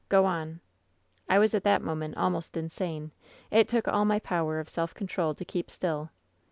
[0.09, 0.61] *Gro on/
[1.29, 3.11] I was at that moment almost insane.
[3.51, 6.09] It took all my power of self control to keep still.